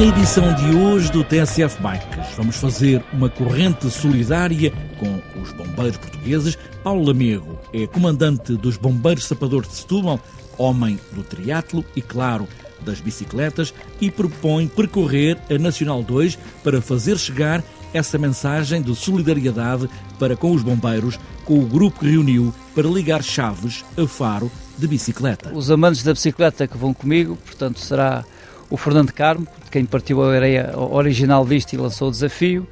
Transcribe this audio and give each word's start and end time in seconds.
edição 0.00 0.54
de 0.54 0.76
hoje 0.76 1.10
do 1.10 1.24
TSF 1.24 1.82
Bikes. 1.82 2.36
Vamos 2.36 2.56
fazer 2.56 3.02
uma 3.12 3.28
corrente 3.28 3.90
solidária 3.90 4.72
com 4.96 5.20
os 5.42 5.50
bombeiros 5.50 5.96
portugueses. 5.96 6.56
Paulo 6.84 7.04
Lamego 7.04 7.58
é 7.72 7.84
comandante 7.84 8.54
dos 8.54 8.76
Bombeiros 8.76 9.26
Sapadores 9.26 9.68
de 9.68 9.74
Setúbal, 9.74 10.20
homem 10.56 11.00
do 11.12 11.24
triatlo 11.24 11.84
e, 11.96 12.00
claro, 12.00 12.46
das 12.80 13.00
bicicletas 13.00 13.74
e 14.00 14.08
propõe 14.08 14.68
percorrer 14.68 15.36
a 15.50 15.58
Nacional 15.58 16.00
2 16.00 16.38
para 16.62 16.80
fazer 16.80 17.18
chegar 17.18 17.64
essa 17.92 18.16
mensagem 18.16 18.80
de 18.80 18.94
solidariedade 18.94 19.90
para 20.16 20.36
com 20.36 20.52
os 20.52 20.62
bombeiros, 20.62 21.18
com 21.44 21.58
o 21.58 21.66
grupo 21.66 22.00
que 22.00 22.10
reuniu 22.10 22.54
para 22.72 22.86
ligar 22.86 23.20
Chaves 23.20 23.84
a 24.00 24.06
Faro 24.06 24.48
de 24.78 24.86
bicicleta. 24.86 25.52
Os 25.52 25.72
amantes 25.72 26.04
da 26.04 26.12
bicicleta 26.12 26.68
que 26.68 26.78
vão 26.78 26.94
comigo, 26.94 27.36
portanto, 27.44 27.80
será 27.80 28.24
o 28.70 28.76
Fernando 28.76 29.12
Carmo, 29.12 29.46
quem 29.70 29.84
partiu 29.84 30.22
a 30.22 30.32
areia 30.32 30.72
original 30.76 31.44
disto 31.46 31.72
e 31.72 31.76
lançou 31.76 32.08
o 32.08 32.10
desafio, 32.10 32.66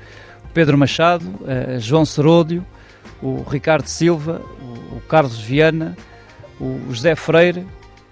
Pedro 0.52 0.78
Machado, 0.78 1.24
uh, 1.24 1.78
João 1.78 2.04
Seródio, 2.04 2.64
o 3.22 3.42
Ricardo 3.42 3.86
Silva, 3.86 4.40
o, 4.92 5.00
Carlos 5.00 5.38
Viana, 5.38 5.96
o 6.60 6.80
José 6.88 7.14
Freire 7.14 7.66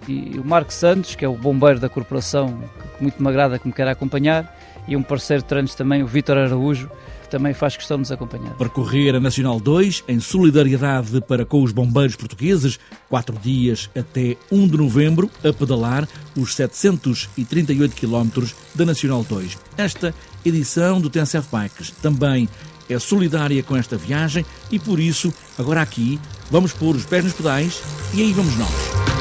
e 0.07 0.39
o 0.39 0.45
Marco 0.45 0.71
Santos, 0.71 1.15
que 1.15 1.25
é 1.25 1.27
o 1.27 1.35
bombeiro 1.35 1.79
da 1.79 1.89
corporação, 1.89 2.59
que 2.97 3.01
muito 3.01 3.21
me 3.21 3.27
agrada 3.27 3.57
que 3.57 3.67
me 3.67 3.73
quer 3.73 3.87
acompanhar, 3.87 4.55
e 4.87 4.95
um 4.95 5.01
parceiro 5.01 5.43
de 5.43 5.75
também, 5.75 6.03
o 6.03 6.07
Vítor 6.07 6.37
Araújo, 6.37 6.89
também 7.35 7.53
faz 7.53 7.75
questão 7.75 7.97
de 7.97 8.03
nos 8.03 8.11
acompanhar. 8.13 8.53
Percorrer 8.53 9.13
a 9.13 9.19
Nacional 9.19 9.59
2 9.59 10.05
em 10.07 10.21
solidariedade 10.21 11.19
para 11.19 11.45
com 11.45 11.61
os 11.61 11.73
bombeiros 11.73 12.15
portugueses, 12.15 12.79
quatro 13.09 13.37
dias 13.37 13.89
até 13.93 14.37
1 14.49 14.67
de 14.69 14.77
novembro, 14.77 15.29
a 15.43 15.51
pedalar 15.51 16.07
os 16.33 16.55
738 16.55 17.93
quilómetros 17.93 18.55
da 18.73 18.85
Nacional 18.85 19.21
2. 19.27 19.57
Esta 19.75 20.15
edição 20.45 21.01
do 21.01 21.09
TNCF 21.09 21.49
Bikes 21.51 21.91
também 22.01 22.47
é 22.89 22.97
solidária 22.99 23.61
com 23.61 23.75
esta 23.75 23.97
viagem 23.97 24.45
e 24.71 24.79
por 24.79 24.97
isso, 24.97 25.33
agora 25.59 25.81
aqui, 25.81 26.17
vamos 26.49 26.71
pôr 26.71 26.95
os 26.95 27.05
pés 27.05 27.25
nos 27.25 27.33
pedais 27.33 27.83
e 28.13 28.21
aí 28.21 28.31
vamos 28.31 28.55
nós. 28.55 29.14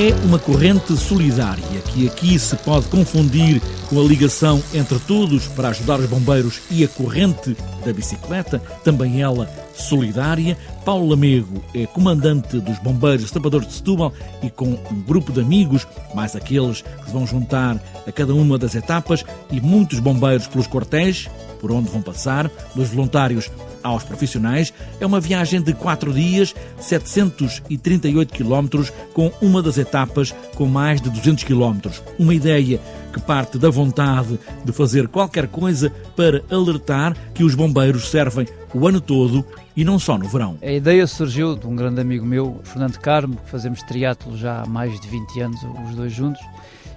É 0.00 0.14
uma 0.24 0.38
corrente 0.38 0.96
solidária 0.96 1.62
que 1.92 2.06
aqui 2.06 2.38
se 2.38 2.56
pode 2.56 2.86
confundir 2.86 3.60
com 3.90 4.00
a 4.00 4.04
ligação 4.04 4.62
entre 4.72 5.00
todos 5.00 5.48
para 5.48 5.70
ajudar 5.70 5.98
os 5.98 6.06
bombeiros 6.06 6.60
e 6.70 6.84
a 6.84 6.88
corrente 6.88 7.56
da 7.84 7.92
bicicleta, 7.92 8.60
também 8.84 9.20
ela 9.20 9.50
solidária. 9.74 10.56
Paulo 10.84 11.08
Lamego 11.08 11.60
é 11.74 11.86
comandante 11.86 12.60
dos 12.60 12.78
Bombeiros 12.78 13.32
Tapadores 13.32 13.66
de 13.66 13.74
Setúbal 13.74 14.12
e 14.44 14.48
com 14.48 14.78
um 14.90 15.02
grupo 15.02 15.32
de 15.32 15.40
amigos, 15.40 15.88
mais 16.14 16.36
aqueles 16.36 16.82
que 16.82 17.10
vão 17.10 17.26
juntar 17.26 17.82
a 18.06 18.12
cada 18.12 18.32
uma 18.32 18.56
das 18.56 18.76
etapas 18.76 19.24
e 19.50 19.60
muitos 19.60 19.98
bombeiros 19.98 20.46
pelos 20.46 20.68
quartéis 20.68 21.28
por 21.60 21.70
onde 21.70 21.90
vão 21.90 22.00
passar, 22.00 22.50
dos 22.74 22.88
voluntários 22.88 23.50
aos 23.82 24.02
profissionais, 24.02 24.72
é 24.98 25.06
uma 25.06 25.20
viagem 25.20 25.60
de 25.60 25.72
4 25.74 26.12
dias, 26.12 26.54
738 26.80 28.32
quilómetros, 28.32 28.92
com 29.12 29.30
uma 29.40 29.62
das 29.62 29.78
etapas 29.78 30.34
com 30.54 30.66
mais 30.66 31.00
de 31.00 31.10
200 31.10 31.44
quilómetros. 31.44 32.02
Uma 32.18 32.34
ideia 32.34 32.80
que 33.10 33.20
parte 33.20 33.58
da 33.58 33.68
vontade 33.68 34.38
de 34.64 34.72
fazer 34.72 35.08
qualquer 35.08 35.48
coisa 35.48 35.90
para 36.16 36.42
alertar 36.50 37.16
que 37.34 37.44
os 37.44 37.54
bombeiros 37.54 38.08
servem 38.08 38.46
o 38.72 38.86
ano 38.86 39.00
todo 39.00 39.44
e 39.76 39.84
não 39.84 39.98
só 39.98 40.16
no 40.16 40.28
verão. 40.28 40.58
A 40.62 40.70
ideia 40.70 41.06
surgiu 41.06 41.56
de 41.56 41.66
um 41.66 41.74
grande 41.74 42.00
amigo 42.00 42.24
meu, 42.24 42.60
Fernando 42.64 42.98
Carmo, 42.98 43.36
que 43.36 43.50
fazemos 43.50 43.82
triatlo 43.82 44.36
já 44.36 44.62
há 44.62 44.66
mais 44.66 44.98
de 45.00 45.08
20 45.08 45.40
anos, 45.40 45.60
os 45.88 45.94
dois 45.94 46.12
juntos. 46.12 46.42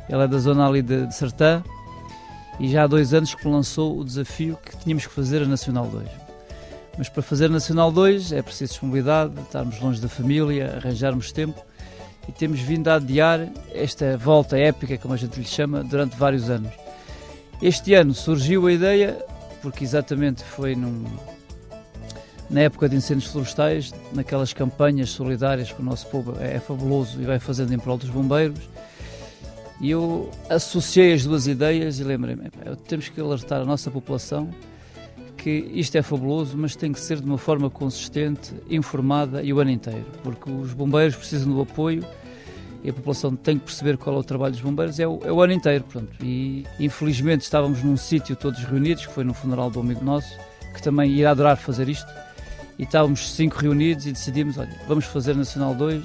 Ele 0.09 0.22
é 0.22 0.28
da 0.28 0.38
zona 0.38 0.68
ali 0.68 0.81
de, 0.81 1.07
de 1.07 1.16
Sertã 1.16 1.63
e 2.59 2.69
já 2.69 2.84
há 2.84 2.88
dois 2.88 3.13
anos 3.13 3.34
que 3.34 3.47
lançou 3.47 3.97
o 3.97 4.03
desafio 4.03 4.57
que 4.63 4.78
tínhamos 4.78 5.06
que 5.06 5.13
fazer 5.13 5.41
a 5.41 5.46
Nacional 5.46 5.88
2. 5.88 6.07
Mas 6.97 7.09
para 7.09 7.23
fazer 7.23 7.46
a 7.46 7.50
Nacional 7.50 7.91
2 7.91 8.34
é 8.34 8.41
preciso 8.41 8.73
disponibilidade, 8.73 9.34
estarmos 9.41 9.79
longe 9.79 10.00
da 10.00 10.07
família, 10.07 10.75
arranjarmos 10.78 11.31
tempo 11.31 11.59
e 12.28 12.31
temos 12.31 12.59
vindo 12.59 12.88
a 12.88 12.95
adiar 12.95 13.50
esta 13.73 14.17
volta 14.17 14.57
épica, 14.57 14.97
como 14.97 15.13
a 15.13 15.17
gente 15.17 15.39
lhe 15.39 15.45
chama, 15.45 15.84
durante 15.84 16.16
vários 16.16 16.50
anos. 16.50 16.72
Este 17.61 17.94
ano 17.94 18.13
surgiu 18.13 18.67
a 18.67 18.72
ideia, 18.72 19.17
porque 19.61 19.84
exatamente 19.84 20.44
foi 20.44 20.75
num, 20.75 21.06
na 22.50 22.61
época 22.61 22.89
de 22.89 22.95
incêndios 22.95 23.31
florestais, 23.31 23.94
naquelas 24.13 24.53
campanhas 24.53 25.09
solidárias 25.09 25.72
que 25.72 25.81
o 25.81 25.85
nosso 25.85 26.07
povo 26.07 26.35
é 26.39 26.59
fabuloso 26.59 27.22
e 27.22 27.25
vai 27.25 27.39
fazendo 27.39 27.73
em 27.73 27.79
prol 27.79 27.97
dos 27.97 28.09
bombeiros, 28.09 28.59
e 29.81 29.90
eu 29.90 30.29
associei 30.50 31.13
as 31.13 31.25
duas 31.25 31.47
ideias 31.47 32.00
e 32.00 32.03
lembrei-me: 32.03 32.50
temos 32.88 33.09
que 33.09 33.19
alertar 33.19 33.61
a 33.61 33.66
nossa 33.66 33.91
população 33.91 34.50
que 35.43 35.69
isto 35.73 35.97
é 35.97 36.01
fabuloso, 36.01 36.57
mas 36.57 36.73
tem 36.73 36.93
que 36.93 36.99
ser 37.01 37.19
de 37.19 37.25
uma 37.25 37.37
forma 37.37 37.69
consistente, 37.69 38.53
informada 38.69 39.43
e 39.43 39.51
o 39.51 39.59
ano 39.59 39.71
inteiro, 39.71 40.05
porque 40.23 40.49
os 40.49 40.73
bombeiros 40.73 41.17
precisam 41.17 41.53
do 41.53 41.61
apoio 41.61 42.01
e 42.81 42.89
a 42.89 42.93
população 42.93 43.35
tem 43.35 43.59
que 43.59 43.65
perceber 43.65 43.97
qual 43.97 44.15
é 44.15 44.19
o 44.19 44.23
trabalho 44.23 44.53
dos 44.53 44.61
bombeiros 44.61 45.01
é 45.01 45.07
o, 45.07 45.19
é 45.21 45.31
o 45.31 45.41
ano 45.41 45.51
inteiro. 45.51 45.83
Pronto. 45.83 46.13
E 46.21 46.65
infelizmente 46.79 47.41
estávamos 47.41 47.83
num 47.83 47.97
sítio 47.97 48.37
todos 48.37 48.63
reunidos, 48.63 49.05
que 49.05 49.13
foi 49.13 49.25
no 49.25 49.33
funeral 49.33 49.69
do 49.69 49.81
amigo 49.81 50.03
nosso, 50.03 50.33
que 50.73 50.81
também 50.81 51.11
irá 51.11 51.31
adorar 51.31 51.57
fazer 51.57 51.89
isto. 51.89 52.11
E 52.79 52.83
estávamos 52.83 53.33
cinco 53.33 53.57
reunidos 53.57 54.07
e 54.07 54.13
decidimos: 54.13 54.57
olha, 54.57 54.79
vamos 54.87 55.05
fazer 55.05 55.35
Nacional 55.35 55.75
2 55.75 56.03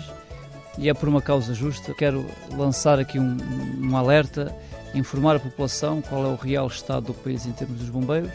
e 0.78 0.88
é 0.88 0.94
por 0.94 1.08
uma 1.08 1.22
causa 1.22 1.54
justa. 1.54 1.94
Quero 1.94 2.26
lançar 2.56 2.98
aqui 2.98 3.20
um, 3.20 3.36
um 3.80 3.96
alerta, 3.96 4.54
informar 4.94 5.36
a 5.36 5.40
população 5.40 6.02
qual 6.02 6.24
é 6.24 6.28
o 6.28 6.36
real 6.36 6.66
estado 6.66 7.06
do 7.06 7.14
país 7.14 7.46
em 7.46 7.52
termos 7.52 7.78
dos 7.78 7.88
bombeiros 7.88 8.30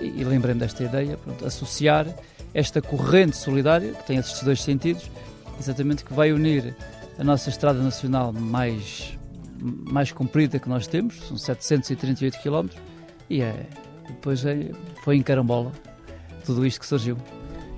e, 0.00 0.20
e 0.20 0.24
lembrei-me 0.24 0.60
desta 0.60 0.82
ideia, 0.82 1.16
pronto, 1.16 1.44
associar 1.46 2.06
esta 2.52 2.80
corrente 2.80 3.36
solidária, 3.36 3.92
que 3.92 4.06
tem 4.06 4.18
estes 4.18 4.42
dois 4.42 4.62
sentidos, 4.62 5.10
exatamente 5.58 6.04
que 6.04 6.12
vai 6.12 6.32
unir 6.32 6.74
a 7.18 7.24
nossa 7.24 7.48
estrada 7.48 7.80
nacional 7.80 8.32
mais, 8.32 9.18
mais 9.58 10.12
comprida 10.12 10.58
que 10.58 10.68
nós 10.68 10.86
temos, 10.86 11.20
são 11.26 11.36
738 11.36 12.38
km, 12.40 12.68
e 13.28 13.42
é, 13.42 13.66
depois 14.06 14.44
é, 14.44 14.70
foi 15.02 15.16
em 15.16 15.22
carambola 15.22 15.72
tudo 16.44 16.64
isto 16.66 16.80
que 16.80 16.86
surgiu. 16.86 17.16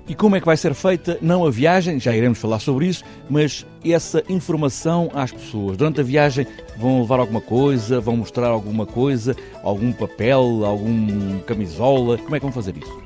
E 0.07 0.15
como 0.15 0.37
é 0.37 0.39
que 0.39 0.45
vai 0.45 0.55
ser 0.55 0.73
feita, 0.73 1.17
não 1.21 1.45
a 1.45 1.51
viagem, 1.51 1.99
já 1.99 2.15
iremos 2.15 2.37
falar 2.37 2.59
sobre 2.59 2.87
isso, 2.87 3.03
mas 3.29 3.65
essa 3.83 4.23
informação 4.29 5.11
às 5.13 5.33
pessoas. 5.33 5.75
Durante 5.75 5.99
a 5.99 6.03
viagem 6.03 6.47
vão 6.77 7.01
levar 7.01 7.19
alguma 7.19 7.41
coisa, 7.41 7.99
vão 7.99 8.15
mostrar 8.15 8.47
alguma 8.47 8.85
coisa, 8.85 9.35
algum 9.61 9.91
papel, 9.91 10.63
algum 10.63 11.39
camisola, 11.39 12.17
como 12.19 12.35
é 12.35 12.39
que 12.39 12.45
vão 12.45 12.53
fazer 12.53 12.75
isso? 12.77 13.01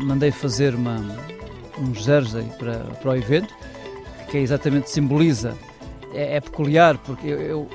Mandei 0.00 0.32
fazer 0.32 0.74
uma, 0.74 1.16
um 1.78 1.94
jersey 1.94 2.44
para, 2.58 2.78
para 2.78 3.10
o 3.12 3.14
evento, 3.14 3.54
que 4.28 4.38
é 4.38 4.40
exatamente 4.40 4.90
simboliza, 4.90 5.56
é, 6.12 6.36
é 6.36 6.40
peculiar, 6.40 6.98
porque 6.98 7.28
eu, 7.28 7.40
eu 7.40 7.68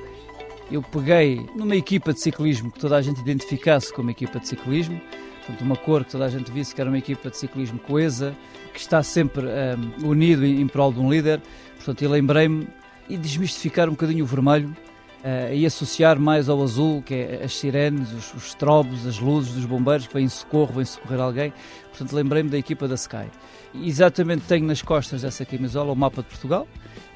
eu 0.72 0.82
peguei 0.82 1.46
numa 1.56 1.76
equipa 1.76 2.14
de 2.14 2.20
ciclismo 2.20 2.72
que 2.72 2.80
toda 2.80 2.98
a 2.98 3.02
gente 3.02 3.22
identificasse 3.22 3.94
como 3.94 4.10
equipa 4.10 4.40
de 4.40 4.48
ciclismo, 4.48 5.00
portanto, 5.48 5.62
uma 5.62 5.78
cor 5.78 6.04
que 6.04 6.12
toda 6.12 6.26
a 6.26 6.30
gente 6.30 6.52
visse 6.52 6.76
que 6.76 6.82
era 6.82 6.90
uma 6.90 6.98
equipa 6.98 7.30
de 7.30 7.38
ciclismo 7.38 7.80
coesa, 7.80 8.36
que 8.74 8.80
está 8.80 9.02
sempre 9.02 9.46
um, 9.46 10.10
unido 10.10 10.46
em, 10.46 10.62
em 10.62 10.68
prol 10.68 10.92
de 10.92 11.00
um 11.00 11.10
líder. 11.10 11.42
Portanto, 11.78 12.08
lembrei-me 12.08 12.68
e 13.10 13.18
desmistificar 13.18 13.88
um 13.88 13.92
bocadinho 13.92 14.26
o 14.26 14.28
vermelho 14.28 14.76
uh, 15.24 15.54
e 15.54 15.66
associar 15.66 16.20
mais 16.20 16.50
ao 16.50 16.62
azul, 16.62 17.02
que 17.02 17.14
é 17.14 17.42
as 17.46 17.56
sirenes, 17.56 18.12
os, 18.12 18.34
os 18.34 19.08
as 19.08 19.20
luzes 19.20 19.54
dos 19.54 19.66
bombeiros 19.66 20.06
que 20.06 20.14
vêm 20.14 20.26
em 20.26 20.30
socorro, 20.30 20.74
vêm 20.74 20.86
socorrer 20.86 21.20
alguém. 21.22 21.54
Portanto, 21.90 22.14
lembrei-me 22.14 22.50
da 22.50 22.58
equipa 22.58 22.88
da 22.88 22.96
Sky. 22.96 23.28
E 23.74 23.88
exatamente 23.88 24.44
tenho 24.48 24.66
nas 24.66 24.82
costas 24.82 25.22
dessa 25.22 25.46
camisola 25.46 25.94
o 25.94 25.96
mapa 25.96 26.22
de 26.22 26.28
Portugal, 26.28 26.68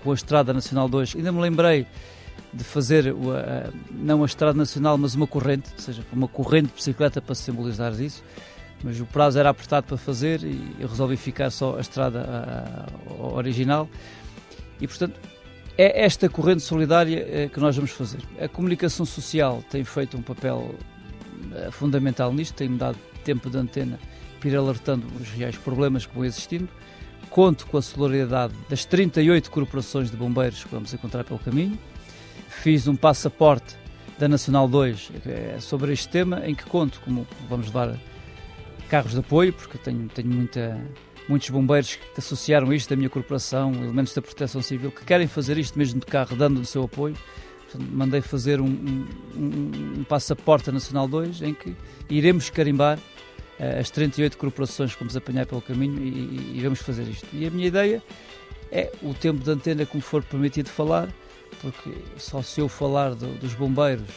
com 0.04 0.12
a 0.12 0.16
Estrada 0.16 0.54
Nacional 0.54 0.88
2. 0.88 1.18
Ainda 1.18 1.32
me 1.32 1.42
lembrei 1.42 1.86
de 2.54 2.64
fazer 2.64 3.14
não 3.92 4.24
a 4.24 4.26
Estrada 4.26 4.58
Nacional, 4.58 4.98
mas 4.98 5.16
uma 5.16 5.28
corrente, 5.28 5.70
ou 5.74 5.80
seja, 5.80 6.04
uma 6.12 6.28
corrente 6.28 6.68
de 6.68 6.74
bicicleta 6.74 7.22
para 7.22 7.36
simbolizar 7.36 7.94
isso. 8.00 8.24
Mas 8.84 9.00
o 9.00 9.06
prazo 9.06 9.38
era 9.40 9.50
apertado 9.50 9.88
para 9.88 9.98
fazer 9.98 10.44
e 10.44 10.76
eu 10.80 10.88
resolvi 10.88 11.16
ficar 11.16 11.52
só 11.52 11.78
a 11.78 11.82
estrada 11.82 12.88
original. 13.20 13.88
E, 14.80 14.88
portanto, 14.88 15.20
é 15.78 16.04
esta 16.04 16.28
corrente 16.28 16.64
solidária 16.64 17.26
eh, 17.30 17.48
que 17.48 17.60
nós 17.60 17.76
vamos 17.76 17.92
fazer. 17.92 18.20
A 18.40 18.48
comunicação 18.48 19.06
social 19.06 19.64
tem 19.70 19.84
feito 19.84 20.18
um 20.18 20.22
papel 20.22 20.74
eh, 21.54 21.70
fundamental 21.70 22.34
nisto, 22.34 22.56
tem-me 22.56 22.78
dado 22.78 22.98
tempo 23.24 23.52
de 23.52 23.58
antena 23.58 24.00
para 24.40 24.50
ir 24.50 24.56
alertando 24.56 25.06
os 25.22 25.30
reais 25.30 25.56
problemas 25.56 26.08
que 26.08 26.16
vão 26.16 26.26
existindo 26.26 26.68
conto 27.32 27.66
com 27.66 27.78
a 27.78 27.82
solidariedade 27.82 28.54
das 28.70 28.84
38 28.86 29.50
corporações 29.50 30.12
de 30.12 30.18
bombeiros 30.18 30.64
que 30.66 30.70
vamos 30.70 30.94
encontrar 30.94 31.24
pelo 31.24 31.40
caminho. 31.40 31.80
Fiz 32.52 32.88
um 32.88 32.96
passaporte 32.96 33.76
da 34.20 34.28
Nacional 34.28 34.68
2 34.68 35.12
é 35.26 35.60
sobre 35.60 35.94
este 35.94 36.08
tema, 36.10 36.46
em 36.46 36.54
que 36.54 36.64
conto 36.66 37.02
como 37.04 37.26
vamos 37.50 37.68
levar 37.68 37.98
carros 38.88 39.14
de 39.14 39.20
apoio, 39.20 39.52
porque 39.52 39.80
tenho, 39.80 40.08
tenho 40.10 40.28
muita, 40.28 40.80
muitos 41.28 41.50
bombeiros 41.50 41.96
que 41.96 42.20
associaram 42.20 42.72
isto 42.72 42.90
da 42.90 42.96
minha 42.96 43.10
corporação, 43.10 43.74
elementos 43.74 44.14
da 44.14 44.22
proteção 44.22 44.62
civil, 44.62 44.92
que 44.92 45.04
querem 45.04 45.28
fazer 45.28 45.58
isto 45.58 45.80
mesmo 45.80 46.02
de 46.02 46.06
carro, 46.06 46.36
dando 46.36 46.60
o 46.60 46.66
seu 46.66 46.84
apoio. 46.84 47.16
Mandei 47.90 48.22
fazer 48.22 48.60
um, 48.60 48.68
um, 48.68 49.72
um, 50.00 50.04
passaporte 50.04 50.70
Nacional 50.72 51.08
2 51.08 51.42
em 51.42 51.54
que 51.54 51.74
iremos 52.10 52.50
carimbar 52.50 53.00
uh, 53.00 53.80
as 53.80 53.90
38 53.90 54.38
corporações 54.38 54.94
que 54.94 55.00
vamos 55.00 55.16
apanhar 55.16 55.46
pelo 55.48 55.62
caminho 55.62 56.00
e, 56.00 56.10
e, 56.10 56.58
e, 56.58 56.62
vamos 56.62 56.82
fazer 56.82 57.08
isto. 57.08 57.28
E 57.34 57.48
a 57.48 57.50
minha 57.50 57.66
ideia 57.66 58.04
é 58.72 58.92
o 59.02 59.14
tempo 59.14 59.42
de 59.42 59.50
antena 59.50 59.86
como 59.86 60.04
for 60.04 60.22
permitido 60.22 60.70
falar, 60.70 61.08
porque 61.62 61.92
só 62.18 62.42
se 62.42 62.62
eu 62.62 62.70
falar 62.70 63.16
do, 63.16 63.28
dos 63.40 63.54
bombeiros 63.54 64.08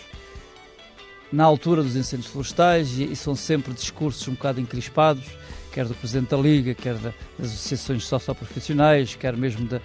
na 1.33 1.45
altura 1.45 1.83
dos 1.83 1.97
incêndios 1.97 2.31
florestais 2.31 2.99
e, 2.99 3.05
e, 3.05 3.17
são 3.17 3.35
sempre 3.35 3.73
discursos 3.73 4.27
um 4.29 4.35
bocado 4.35 4.61
encrispados, 4.61 5.25
quer 5.73 5.85
do 5.85 5.95
Presidente 5.95 6.31
da 6.31 6.37
Liga, 6.37 6.75
quer 6.75 6.95
da, 6.95 7.13
das 7.39 7.49
associações 7.49 8.05
socioprofissionais, 8.05 9.17
quer 9.17 9.37
mesmo 9.37 9.67
da, 9.67 9.81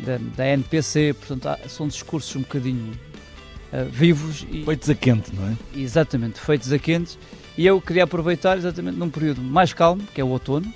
da, 0.00 0.18
da 0.36 0.46
NPC, 0.46 1.14
portanto 1.14 1.46
há, 1.46 1.68
são 1.68 1.88
discursos 1.88 2.36
um 2.36 2.40
bocadinho 2.40 2.92
uh, 3.72 3.84
vivos. 3.90 4.46
E, 4.50 4.64
feitos 4.64 4.90
a 4.90 4.94
quente, 4.94 5.34
não 5.34 5.48
é? 5.48 5.56
Exatamente, 5.74 6.38
feitos 6.38 6.70
a 6.70 6.78
quentes. 6.78 7.18
E 7.56 7.64
eu 7.64 7.80
queria 7.80 8.04
aproveitar 8.04 8.58
exatamente 8.58 8.98
num 8.98 9.08
período 9.08 9.40
mais 9.40 9.72
calmo, 9.72 10.02
que 10.14 10.20
é 10.20 10.24
o 10.24 10.28
outono, 10.28 10.70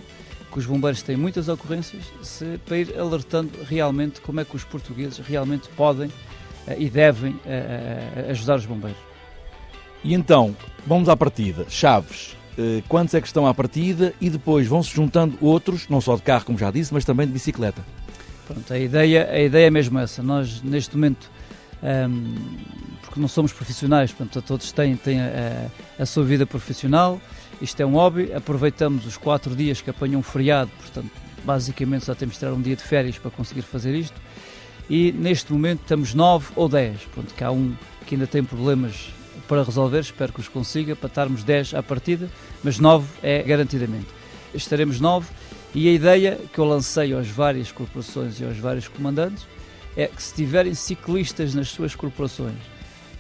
que 0.50 0.58
os 0.58 0.66
bombeiros 0.66 1.02
têm 1.02 1.16
muitas 1.16 1.48
ocorrências, 1.48 2.04
se, 2.22 2.58
para 2.64 2.78
ir 2.78 2.98
alertando 2.98 3.50
realmente 3.64 4.20
como 4.20 4.40
é 4.40 4.44
que 4.44 4.56
os 4.56 4.64
portugueses 4.64 5.18
realmente 5.18 5.68
podem 5.70 6.08
uh, 6.08 6.12
e 6.76 6.88
devem 6.88 7.32
uh, 7.32 8.30
ajudar 8.30 8.56
os 8.56 8.66
bombeiros. 8.66 9.00
E 10.02 10.14
então, 10.14 10.56
vamos 10.86 11.08
à 11.08 11.16
partida. 11.16 11.66
Chaves, 11.68 12.36
quantos 12.88 13.14
é 13.14 13.20
que 13.20 13.26
estão 13.26 13.46
à 13.46 13.54
partida 13.54 14.14
e 14.20 14.30
depois 14.30 14.66
vão-se 14.66 14.94
juntando 14.94 15.36
outros, 15.40 15.88
não 15.88 16.00
só 16.00 16.14
de 16.14 16.22
carro, 16.22 16.44
como 16.44 16.56
já 16.56 16.70
disse, 16.70 16.94
mas 16.94 17.04
também 17.04 17.26
de 17.26 17.32
bicicleta? 17.32 17.84
Pronto, 18.46 18.72
a 18.72 18.78
ideia, 18.78 19.28
a 19.30 19.40
ideia 19.40 19.66
é 19.66 19.70
mesmo 19.70 19.98
essa. 19.98 20.22
Nós, 20.22 20.62
neste 20.62 20.96
momento, 20.96 21.30
um, 21.82 22.34
porque 23.02 23.20
não 23.20 23.28
somos 23.28 23.52
profissionais, 23.52 24.12
portanto, 24.12 24.44
todos 24.46 24.70
têm, 24.72 24.96
têm 24.96 25.20
a, 25.20 25.70
a, 25.98 26.06
sua 26.06 26.24
vida 26.24 26.46
profissional, 26.46 27.20
isto 27.60 27.80
é 27.80 27.86
um 27.86 27.92
hobby, 27.92 28.32
aproveitamos 28.32 29.06
os 29.06 29.16
quatro 29.16 29.54
dias 29.56 29.80
que 29.80 29.90
apanham 29.90 30.20
um 30.20 30.22
feriado, 30.22 30.70
portanto, 30.80 31.10
basicamente 31.44 32.04
só 32.04 32.14
temos 32.14 32.34
de 32.34 32.40
tirar 32.40 32.52
um 32.52 32.60
dia 32.60 32.76
de 32.76 32.82
férias 32.82 33.18
para 33.18 33.30
conseguir 33.30 33.62
fazer 33.62 33.94
isto, 33.94 34.20
e 34.90 35.12
neste 35.12 35.52
momento 35.52 35.80
estamos 35.82 36.14
nove 36.14 36.46
ou 36.56 36.68
dez, 36.68 37.00
pronto, 37.12 37.34
que 37.34 37.44
há 37.44 37.50
um 37.50 37.74
que 38.06 38.14
ainda 38.14 38.26
tem 38.26 38.42
problemas 38.42 39.10
para 39.46 39.62
resolver, 39.62 40.00
espero 40.00 40.32
que 40.32 40.40
os 40.40 40.48
consiga, 40.48 40.96
para 40.96 41.08
estarmos 41.08 41.44
dez 41.44 41.74
à 41.74 41.82
partida, 41.82 42.28
mas 42.62 42.78
nove 42.78 43.06
é 43.22 43.42
garantidamente. 43.42 44.06
Estaremos 44.54 44.98
nove. 44.98 45.28
E 45.74 45.88
a 45.88 45.92
ideia 45.92 46.40
que 46.52 46.58
eu 46.58 46.64
lancei 46.64 47.12
às 47.12 47.28
várias 47.28 47.70
corporações 47.70 48.40
e 48.40 48.44
aos 48.44 48.56
vários 48.56 48.88
comandantes 48.88 49.46
é 49.98 50.06
que 50.06 50.22
se 50.22 50.32
tiverem 50.32 50.74
ciclistas 50.74 51.54
nas 51.54 51.68
suas 51.68 51.94
corporações 51.94 52.54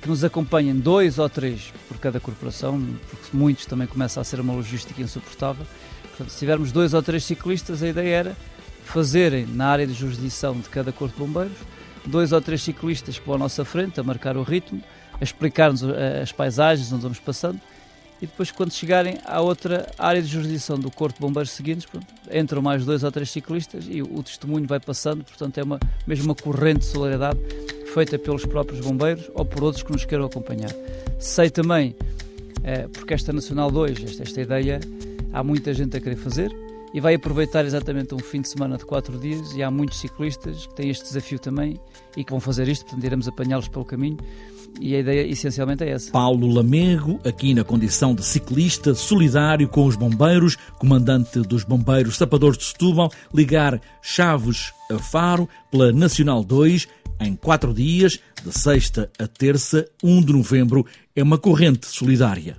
que 0.00 0.08
nos 0.08 0.22
acompanhem 0.22 0.76
dois 0.76 1.18
ou 1.18 1.28
três 1.28 1.72
por 1.88 1.98
cada 1.98 2.20
corporação, 2.20 2.80
porque 3.10 3.36
muitos 3.36 3.66
também 3.66 3.88
começa 3.88 4.20
a 4.20 4.24
ser 4.24 4.38
uma 4.38 4.52
logística 4.52 5.02
insuportável. 5.02 5.66
Portanto, 6.02 6.30
se 6.30 6.38
tivermos 6.38 6.70
dois 6.70 6.94
ou 6.94 7.02
três 7.02 7.24
ciclistas, 7.24 7.82
a 7.82 7.88
ideia 7.88 8.14
era 8.14 8.36
fazerem 8.84 9.44
na 9.44 9.66
área 9.66 9.86
de 9.86 9.92
jurisdição 9.92 10.54
de 10.54 10.68
cada 10.68 10.92
corpo 10.92 11.14
de 11.14 11.20
bombeiros 11.26 11.58
dois 12.06 12.32
ou 12.32 12.40
três 12.40 12.62
ciclistas 12.62 13.18
que 13.18 13.26
vão 13.26 13.36
à 13.36 13.38
nossa 13.38 13.64
frente 13.64 14.00
a 14.00 14.02
marcar 14.02 14.36
o 14.36 14.42
ritmo, 14.42 14.82
a 15.20 15.22
explicar-nos 15.22 15.82
as 15.84 16.32
paisagens 16.32 16.92
onde 16.92 17.02
vamos 17.02 17.18
passando 17.18 17.60
e 18.20 18.26
depois 18.26 18.50
quando 18.50 18.72
chegarem 18.72 19.18
à 19.24 19.40
outra 19.40 19.86
área 19.98 20.20
de 20.20 20.28
jurisdição 20.28 20.78
do 20.78 20.90
Corpo 20.90 21.14
de 21.14 21.20
Bombeiros 21.20 21.52
seguintes, 21.52 21.86
entram 22.32 22.60
mais 22.60 22.84
dois 22.84 23.04
ou 23.04 23.12
três 23.12 23.30
ciclistas 23.30 23.84
e 23.88 24.02
o 24.02 24.22
testemunho 24.22 24.66
vai 24.66 24.80
passando, 24.80 25.24
portanto 25.24 25.58
é 25.58 25.62
uma, 25.62 25.78
mesmo 26.06 26.26
uma 26.26 26.34
corrente 26.34 26.80
de 26.80 26.86
solidariedade 26.86 27.38
feita 27.94 28.18
pelos 28.18 28.44
próprios 28.44 28.84
bombeiros 28.84 29.30
ou 29.34 29.44
por 29.44 29.62
outros 29.62 29.82
que 29.82 29.92
nos 29.92 30.04
queiram 30.04 30.26
acompanhar. 30.26 30.70
Sei 31.18 31.48
também, 31.48 31.94
é, 32.62 32.88
porque 32.88 33.14
esta 33.14 33.32
Nacional 33.32 33.70
2, 33.70 34.04
esta, 34.04 34.22
esta 34.22 34.40
ideia, 34.40 34.80
há 35.32 35.42
muita 35.42 35.72
gente 35.72 35.96
a 35.96 36.00
querer 36.00 36.16
fazer 36.16 36.50
e 36.92 37.00
vai 37.00 37.14
aproveitar 37.14 37.64
exatamente 37.64 38.14
um 38.14 38.18
fim 38.18 38.40
de 38.40 38.48
semana 38.48 38.76
de 38.76 38.84
quatro 38.84 39.18
dias 39.18 39.54
e 39.54 39.62
há 39.62 39.70
muitos 39.70 39.98
ciclistas 39.98 40.66
que 40.66 40.74
têm 40.74 40.90
este 40.90 41.04
desafio 41.04 41.38
também 41.38 41.78
e 42.16 42.24
que 42.24 42.30
vão 42.30 42.40
fazer 42.40 42.66
isto, 42.68 42.84
portanto 42.84 43.04
iremos 43.04 43.28
apanhá-los 43.28 43.68
pelo 43.68 43.84
caminho 43.84 44.18
e 44.80 44.94
a 44.94 45.00
ideia 45.00 45.26
essencialmente 45.26 45.84
é 45.84 45.90
essa. 45.90 46.10
Paulo 46.10 46.46
Lamego, 46.46 47.20
aqui 47.24 47.54
na 47.54 47.64
condição 47.64 48.14
de 48.14 48.24
ciclista, 48.24 48.94
solidário 48.94 49.68
com 49.68 49.86
os 49.86 49.96
bombeiros, 49.96 50.56
comandante 50.78 51.40
dos 51.40 51.64
bombeiros 51.64 52.16
Sapadores 52.16 52.58
de 52.58 52.64
Setúbal, 52.64 53.10
ligar 53.34 53.80
Chaves 54.02 54.72
a 54.90 54.98
Faro 54.98 55.48
pela 55.70 55.92
Nacional 55.92 56.44
2 56.44 56.86
em 57.20 57.34
quatro 57.34 57.74
dias, 57.74 58.20
de 58.44 58.56
sexta 58.56 59.10
a 59.18 59.26
terça, 59.26 59.86
1 60.02 60.22
de 60.22 60.32
novembro, 60.32 60.86
é 61.14 61.22
uma 61.22 61.38
corrente 61.38 61.86
solidária. 61.86 62.56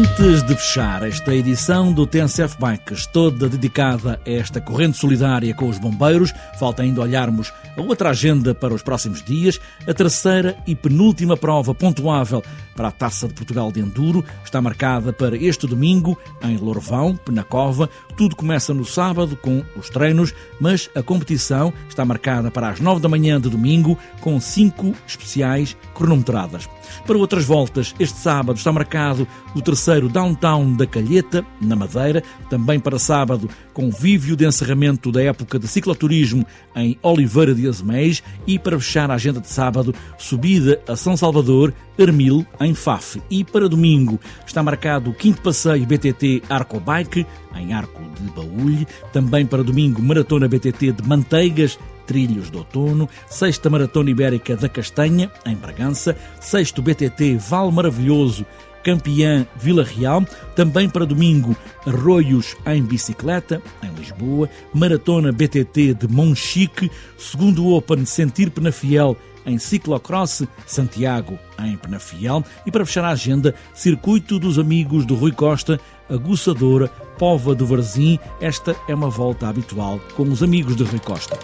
Antes 0.00 0.42
de 0.42 0.56
fechar 0.56 1.06
esta 1.06 1.34
edição 1.34 1.92
do 1.92 2.06
TNCF 2.06 2.56
Bikes, 2.58 3.04
toda 3.04 3.50
dedicada 3.50 4.18
a 4.26 4.30
esta 4.30 4.58
corrente 4.58 4.96
solidária 4.96 5.52
com 5.52 5.68
os 5.68 5.78
bombeiros, 5.78 6.32
falta 6.58 6.82
ainda 6.82 7.02
olharmos 7.02 7.52
a 7.76 7.82
outra 7.82 8.08
agenda 8.08 8.54
para 8.54 8.72
os 8.72 8.82
próximos 8.82 9.22
dias. 9.22 9.60
A 9.86 9.92
terceira 9.92 10.56
e 10.66 10.74
penúltima 10.74 11.36
prova 11.36 11.74
pontuável 11.74 12.42
para 12.74 12.88
a 12.88 12.90
Taça 12.90 13.28
de 13.28 13.34
Portugal 13.34 13.70
de 13.70 13.80
Enduro 13.80 14.24
está 14.42 14.62
marcada 14.62 15.12
para 15.12 15.36
este 15.36 15.66
domingo 15.66 16.18
em 16.42 16.56
Lourvão, 16.56 17.14
Penacova. 17.14 17.90
Tudo 18.16 18.34
começa 18.34 18.72
no 18.72 18.86
sábado 18.86 19.36
com 19.36 19.62
os 19.76 19.90
treinos, 19.90 20.32
mas 20.58 20.88
a 20.94 21.02
competição 21.02 21.74
está 21.90 22.06
marcada 22.06 22.50
para 22.50 22.70
as 22.70 22.80
nove 22.80 23.02
da 23.02 23.08
manhã 23.08 23.38
de 23.38 23.50
domingo 23.50 23.98
com 24.22 24.40
cinco 24.40 24.94
especiais 25.06 25.76
cronometradas. 25.94 26.66
Para 27.06 27.18
outras 27.18 27.44
voltas, 27.44 27.94
este 28.00 28.18
sábado 28.18 28.56
está 28.56 28.72
marcado 28.72 29.28
o 29.54 29.60
terceiro 29.60 29.89
Downtown 29.98 30.74
da 30.74 30.86
Calheta, 30.86 31.44
na 31.60 31.74
Madeira, 31.74 32.22
também 32.48 32.78
para 32.78 32.98
sábado, 32.98 33.48
convívio 33.72 34.36
de 34.36 34.46
encerramento 34.46 35.10
da 35.10 35.22
época 35.22 35.58
de 35.58 35.66
cicloturismo 35.66 36.46
em 36.76 36.96
Oliveira 37.02 37.54
de 37.54 37.66
Azeméis 37.66 38.22
e 38.46 38.58
para 38.58 38.78
fechar 38.78 39.10
a 39.10 39.14
agenda 39.14 39.40
de 39.40 39.48
sábado, 39.48 39.94
subida 40.18 40.80
a 40.86 40.94
São 40.94 41.16
Salvador, 41.16 41.74
Armil, 41.98 42.46
em 42.60 42.74
Faf. 42.74 43.20
E 43.28 43.42
para 43.42 43.68
domingo 43.68 44.20
está 44.46 44.62
marcado 44.62 45.10
o 45.10 45.14
quinto 45.14 45.42
passeio 45.42 45.86
BTT 45.86 46.42
Arco 46.48 46.78
Bike, 46.78 47.26
em 47.56 47.72
Arco 47.72 48.00
de 48.20 48.30
Baúlhe, 48.30 48.86
também 49.12 49.44
para 49.44 49.64
domingo 49.64 50.00
Maratona 50.00 50.46
BTT 50.46 50.92
de 50.92 51.08
Manteigas, 51.08 51.78
Trilhos 52.06 52.50
de 52.50 52.56
Outono, 52.56 53.08
sexta 53.28 53.70
Maratona 53.70 54.10
Ibérica 54.10 54.56
da 54.56 54.68
Castanha, 54.68 55.30
em 55.46 55.54
Bragança, 55.54 56.16
sexto 56.40 56.82
BTT 56.82 57.36
Val 57.36 57.70
Maravilhoso, 57.70 58.44
campeã 58.82 59.46
Vila 59.56 59.84
Real, 59.84 60.24
também 60.54 60.88
para 60.88 61.06
domingo 61.06 61.56
Arroios 61.86 62.56
em 62.66 62.82
bicicleta, 62.82 63.62
em 63.82 63.92
Lisboa, 63.94 64.48
Maratona 64.72 65.32
BTT 65.32 65.94
de 65.94 66.08
Monchique, 66.08 66.90
segundo 67.18 67.68
Open 67.68 68.04
Sentir 68.04 68.50
Penafiel 68.50 69.16
em 69.46 69.58
ciclocross, 69.58 70.42
Santiago 70.66 71.38
em 71.58 71.76
Penafiel 71.76 72.44
e 72.66 72.70
para 72.70 72.84
fechar 72.84 73.04
a 73.04 73.10
agenda, 73.10 73.54
Circuito 73.74 74.38
dos 74.38 74.58
Amigos 74.58 75.04
do 75.04 75.14
Rui 75.14 75.32
Costa, 75.32 75.80
Aguçadora, 76.08 76.88
Pova 77.18 77.54
do 77.54 77.66
Varzim. 77.66 78.18
Esta 78.40 78.76
é 78.88 78.94
uma 78.94 79.08
volta 79.08 79.48
habitual 79.48 80.00
com 80.16 80.24
os 80.24 80.42
amigos 80.42 80.76
de 80.76 80.84
Rui 80.84 81.00
Costa. 81.00 81.38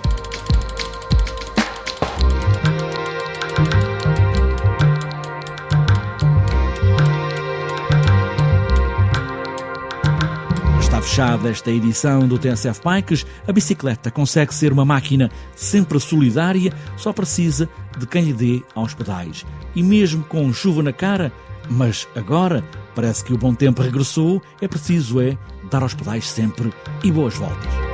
Fechada 11.17 11.49
esta 11.49 11.71
edição 11.71 12.29
do 12.29 12.39
TSF 12.39 12.83
Bikes, 12.85 13.25
a 13.49 13.53
bicicleta 13.53 14.11
consegue 14.11 14.55
ser 14.55 14.71
uma 14.71 14.85
máquina 14.85 15.31
sempre 15.55 15.99
solidária, 15.99 16.71
só 16.95 17.11
precisa 17.11 17.71
de 17.97 18.07
quem 18.07 18.23
lhe 18.25 18.33
dê 18.35 18.63
aos 18.75 18.93
pedais. 18.93 19.47
E 19.75 19.83
mesmo 19.83 20.23
com 20.25 20.53
chuva 20.53 20.83
na 20.83 20.93
cara, 20.93 21.33
mas 21.71 22.07
agora 22.15 22.63
parece 22.95 23.25
que 23.25 23.33
o 23.33 23.39
bom 23.39 23.55
tempo 23.55 23.81
regressou, 23.81 24.43
é 24.61 24.69
preciso 24.69 25.19
é 25.19 25.39
dar 25.71 25.83
aos 25.83 25.95
pedais 25.95 26.29
sempre 26.29 26.71
e 27.03 27.11
boas 27.11 27.35
voltas. 27.35 27.86